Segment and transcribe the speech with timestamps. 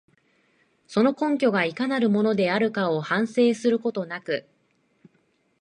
[0.87, 4.47] その根拠がいかなるものであるかを反省することなく、